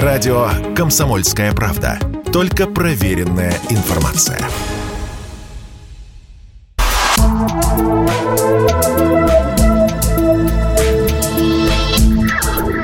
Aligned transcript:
Радио 0.00 0.48
«Комсомольская 0.74 1.52
правда». 1.52 1.98
Только 2.32 2.66
проверенная 2.66 3.52
информация. 3.68 4.38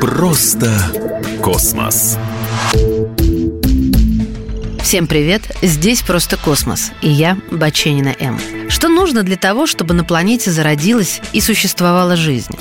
Просто 0.03 0.71
космос. 1.43 2.19
Всем 4.83 5.07
привет! 5.07 5.57
Здесь 5.63 6.03
«Просто 6.03 6.37
космос» 6.37 6.93
и 7.01 7.09
я, 7.09 7.39
Баченина 7.51 8.15
М. 8.21 8.39
Что 8.69 8.89
нужно 8.89 9.23
для 9.23 9.37
того, 9.37 9.67
чтобы 9.67 9.95
на 9.95 10.05
планете 10.05 10.51
зародилась 10.51 11.21
и 11.33 11.41
существовала 11.41 12.17
жизнь? 12.17 12.53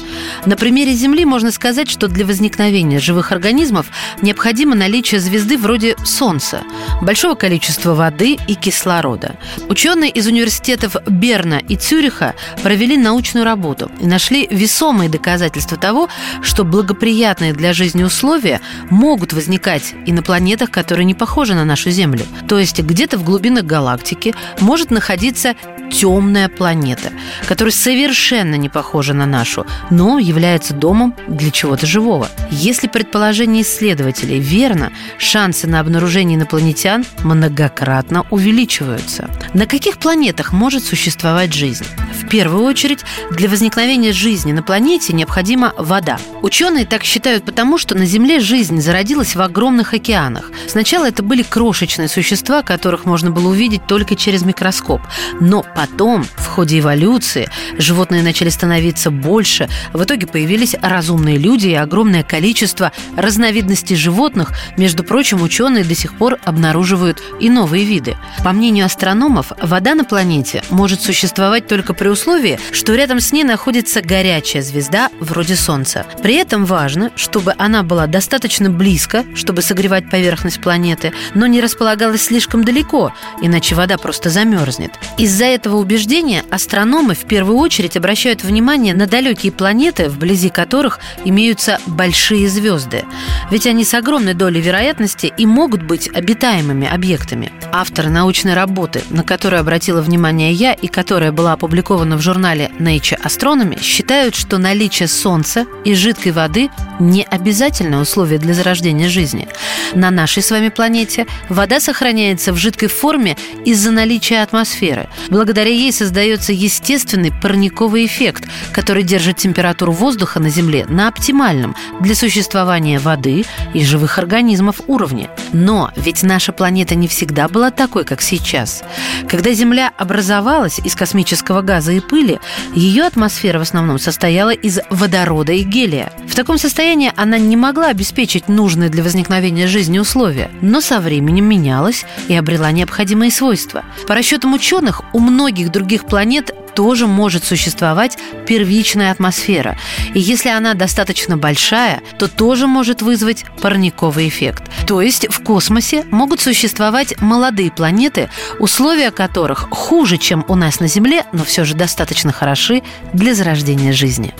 На 0.45 0.55
примере 0.55 0.93
Земли 0.93 1.25
можно 1.25 1.51
сказать, 1.51 1.89
что 1.89 2.07
для 2.07 2.25
возникновения 2.25 2.99
живых 2.99 3.31
организмов 3.31 3.87
необходимо 4.21 4.75
наличие 4.75 5.19
звезды 5.19 5.57
вроде 5.57 5.95
Солнца, 6.05 6.63
большого 7.01 7.35
количества 7.35 7.93
воды 7.93 8.37
и 8.47 8.55
кислорода. 8.55 9.35
Ученые 9.67 10.09
из 10.09 10.27
университетов 10.27 10.95
Берна 11.07 11.59
и 11.59 11.75
Цюриха 11.75 12.35
провели 12.63 12.97
научную 12.97 13.43
работу 13.43 13.91
и 13.99 14.07
нашли 14.07 14.47
весомые 14.49 15.09
доказательства 15.09 15.77
того, 15.77 16.07
что 16.41 16.63
благоприятные 16.63 17.53
для 17.53 17.73
жизни 17.73 18.03
условия 18.03 18.61
могут 18.89 19.33
возникать 19.33 19.93
и 20.05 20.13
на 20.13 20.23
планетах, 20.23 20.71
которые 20.71 21.05
не 21.05 21.13
похожи 21.13 21.53
на 21.53 21.65
нашу 21.65 21.91
Землю. 21.91 22.25
То 22.47 22.57
есть 22.57 22.79
где-то 22.79 23.17
в 23.17 23.23
глубинах 23.23 23.65
галактики 23.65 24.33
может 24.61 24.89
находиться 24.89 25.55
темная 25.91 26.49
планета, 26.49 27.11
которая 27.47 27.71
совершенно 27.71 28.55
не 28.55 28.69
похожа 28.69 29.13
на 29.13 29.25
нашу, 29.25 29.65
но 29.89 30.19
является 30.19 30.73
домом 30.73 31.15
для 31.27 31.51
чего-то 31.51 31.85
живого. 31.85 32.29
Если 32.51 32.87
предположение 32.87 33.63
исследователей 33.63 34.39
верно, 34.39 34.91
шансы 35.17 35.67
на 35.67 35.79
обнаружение 35.79 36.37
инопланетян 36.37 37.05
многократно 37.23 38.25
увеличиваются. 38.29 39.29
На 39.53 39.65
каких 39.65 39.97
планетах 39.97 40.51
может 40.51 40.83
существовать 40.83 41.53
жизнь? 41.53 41.85
В 42.13 42.26
первую 42.27 42.63
очередь, 42.63 42.99
для 43.31 43.49
возникновения 43.49 44.11
жизни 44.11 44.51
на 44.51 44.63
планете 44.63 45.13
необходима 45.13 45.73
вода. 45.77 46.19
Ученые 46.41 46.85
так 46.85 47.03
считают 47.03 47.45
потому, 47.45 47.77
что 47.77 47.95
на 47.95 48.05
Земле 48.05 48.39
жизнь 48.39 48.81
зародилась 48.81 49.35
в 49.35 49.41
огромных 49.41 49.93
океанах. 49.93 50.51
Сначала 50.67 51.07
это 51.07 51.23
были 51.23 51.43
крошечные 51.43 52.07
существа, 52.07 52.61
которых 52.61 53.05
можно 53.05 53.31
было 53.31 53.49
увидеть 53.49 53.87
только 53.87 54.15
через 54.15 54.43
микроскоп. 54.43 55.01
Но 55.39 55.63
потом, 55.75 56.23
в 56.23 56.45
ходе 56.45 56.79
эволюции, 56.79 57.49
животные 57.77 58.23
начали 58.23 58.49
становиться 58.49 59.11
больше. 59.11 59.69
В 59.93 60.03
итоге 60.03 60.27
появились 60.27 60.75
разумные 60.81 61.37
люди 61.37 61.67
и 61.67 61.75
огромное 61.75 62.23
количество 62.23 62.91
разновидностей 63.15 63.95
животных. 63.95 64.51
Между 64.77 65.03
прочим, 65.03 65.41
ученые 65.41 65.83
до 65.83 65.95
сих 65.95 66.17
пор 66.17 66.37
обнаруживают 66.43 67.21
и 67.39 67.49
новые 67.49 67.85
виды. 67.85 68.17
По 68.43 68.51
мнению 68.51 68.85
астрономов, 68.85 69.51
вода 69.61 69.95
на 69.95 70.03
планете 70.03 70.63
может 70.69 71.01
существовать 71.01 71.67
только 71.67 71.93
при 71.93 72.07
условии, 72.17 72.59
что 72.71 72.95
рядом 72.95 73.19
с 73.19 73.31
ней 73.31 73.43
находится 73.43 74.01
горячая 74.01 74.63
звезда 74.63 75.09
вроде 75.19 75.55
Солнца. 75.55 76.05
При 76.23 76.35
этом 76.35 76.65
важно, 76.65 77.11
чтобы 77.15 77.53
она 77.57 77.83
была 77.83 78.07
достаточно 78.07 78.71
близко, 78.71 79.23
чтобы 79.35 79.61
согревать 79.61 80.09
поверхность 80.09 80.59
планеты, 80.59 81.13
но 81.35 81.45
не 81.45 81.61
располагалась 81.61 82.23
слишком 82.23 82.63
далеко, 82.63 83.13
иначе 83.41 83.75
вода 83.75 83.97
просто 83.97 84.29
замерзнет. 84.29 84.91
Из-за 85.17 85.45
этого 85.45 85.77
убеждения 85.77 86.43
астрономы 86.49 87.13
в 87.13 87.25
первую 87.25 87.57
очередь 87.57 87.95
обращают 87.95 88.43
внимание 88.43 88.95
на 88.95 89.05
далекие 89.05 89.51
планеты, 89.51 90.09
вблизи 90.09 90.49
которых 90.49 90.99
имеются 91.23 91.79
большие 91.85 92.49
звезды. 92.49 93.05
Ведь 93.51 93.67
они 93.67 93.85
с 93.85 93.93
огромной 93.93 94.33
долей 94.33 94.61
вероятности 94.61 95.31
и 95.37 95.45
могут 95.45 95.83
быть 95.83 96.09
обитаемыми 96.13 96.87
объектами. 96.87 97.51
Авторы 97.71 98.09
научной 98.09 98.55
работы, 98.55 99.03
на 99.09 99.23
которую 99.23 99.59
обратила 99.59 100.01
внимание 100.01 100.51
я 100.51 100.73
и 100.73 100.87
которая 100.87 101.31
была 101.31 101.53
опубликована 101.53 102.06
опубликовано 102.07 102.17
в 102.17 102.21
журнале 102.21 102.71
Nature 102.79 103.21
Astronomy, 103.21 103.81
считают, 103.81 104.35
что 104.35 104.57
наличие 104.57 105.07
Солнца 105.07 105.65
и 105.85 105.93
жидкой 105.93 106.31
воды 106.31 106.69
не 106.99 107.23
обязательное 107.23 107.99
условие 107.99 108.39
для 108.39 108.53
зарождения 108.53 109.09
жизни. 109.09 109.47
На 109.93 110.11
нашей 110.11 110.43
с 110.43 110.51
вами 110.51 110.69
планете 110.69 111.27
вода 111.49 111.79
сохраняется 111.79 112.53
в 112.53 112.57
жидкой 112.57 112.89
форме 112.89 113.35
из-за 113.65 113.91
наличия 113.91 114.41
атмосферы. 114.41 115.07
Благодаря 115.29 115.69
ей 115.69 115.91
создается 115.91 116.53
естественный 116.53 117.31
парниковый 117.31 118.05
эффект, 118.05 118.47
который 118.71 119.03
держит 119.03 119.37
температуру 119.37 119.91
воздуха 119.91 120.39
на 120.39 120.49
Земле 120.49 120.85
на 120.89 121.07
оптимальном 121.07 121.75
для 121.99 122.15
существования 122.15 122.99
воды 122.99 123.45
и 123.73 123.85
живых 123.85 124.17
организмов 124.17 124.81
уровне. 124.87 125.29
Но 125.53 125.91
ведь 125.95 126.23
наша 126.23 126.51
планета 126.51 126.95
не 126.95 127.07
всегда 127.07 127.47
была 127.47 127.71
такой, 127.71 128.03
как 128.03 128.21
сейчас. 128.21 128.83
Когда 129.27 129.53
Земля 129.53 129.91
образовалась 129.97 130.79
из 130.79 130.95
космического 130.95 131.61
газа 131.61 131.96
и 131.97 131.99
пыли, 131.99 132.39
ее 132.73 133.03
атмосфера 133.03 133.59
в 133.59 133.63
основном 133.63 133.99
состояла 133.99 134.51
из 134.51 134.79
водорода 134.89 135.53
и 135.53 135.63
гелия. 135.63 136.11
В 136.27 136.35
таком 136.35 136.57
состоянии 136.57 137.11
она 137.15 137.37
не 137.37 137.55
могла 137.55 137.87
обеспечить 137.87 138.47
нужные 138.47 138.89
для 138.89 139.03
возникновения 139.03 139.67
жизни 139.67 139.99
условия, 139.99 140.49
но 140.61 140.81
со 140.81 140.99
временем 140.99 141.45
менялась 141.45 142.05
и 142.27 142.35
обрела 142.35 142.71
необходимые 142.71 143.31
свойства. 143.31 143.83
По 144.07 144.15
расчетам 144.15 144.53
ученых, 144.53 145.01
у 145.13 145.19
многих 145.19 145.71
других 145.71 146.05
планет 146.05 146.53
тоже 146.77 147.07
может 147.07 147.43
существовать 147.43 148.19
первичная 148.45 149.11
атмосфера. 149.11 149.79
И 150.13 150.19
если 150.19 150.49
она 150.49 150.75
достаточно 150.75 151.35
большая, 151.35 152.03
то 152.19 152.27
тоже 152.27 152.67
может 152.67 153.01
вызвать 153.01 153.45
парниковый 153.63 154.27
эффект. 154.27 154.61
То 154.85 155.01
есть 155.01 155.25
в 155.27 155.41
космосе 155.41 156.05
могут 156.11 156.39
существовать 156.39 157.19
молодые 157.19 157.71
планеты, 157.71 158.29
условия 158.59 159.09
которых 159.09 159.69
хуже, 159.71 160.19
чем 160.19 160.45
у 160.47 160.53
нас 160.53 160.79
на 160.79 160.87
Земле, 160.87 161.23
но 161.33 161.43
все 161.43 161.65
же 161.65 161.73
достаточно 161.73 162.31
хороши 162.31 162.83
для 163.11 163.33
зарождения 163.33 163.91
жизни. 163.91 164.35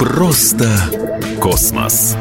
Просто 0.00 0.68
космос. 1.40 2.16